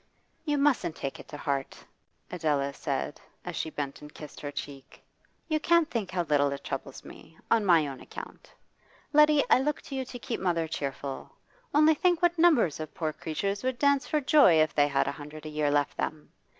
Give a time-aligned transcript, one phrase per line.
[0.45, 1.85] 'You mustn't take it to heart,'
[2.31, 5.03] Adela said as she bent and kissed her cheek.
[5.47, 8.51] 'You can't think how little it troubles me on my own account.
[9.13, 11.29] Letty, I look to you to keep mother cheerful.
[11.71, 15.11] Only think what numbers of poor creatures would dance for joy if they had a
[15.11, 16.31] hundred a year left them!